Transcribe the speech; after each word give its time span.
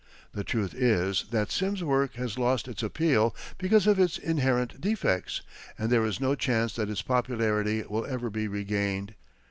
The 0.33 0.43
truth 0.43 0.73
is 0.73 1.25
that 1.29 1.51
Simms's 1.51 1.83
work 1.83 2.15
has 2.15 2.35
lost 2.39 2.67
its 2.67 2.81
appeal 2.81 3.35
because 3.59 3.85
of 3.85 3.99
its 3.99 4.17
inherent 4.17 4.81
defects, 4.81 5.43
and 5.77 5.91
there 5.91 6.05
is 6.05 6.19
no 6.19 6.33
chance 6.33 6.73
that 6.75 6.89
its 6.89 7.03
popularity 7.03 7.83
will 7.87 8.07
ever 8.07 8.31
be 8.31 8.47
regained. 8.47 9.13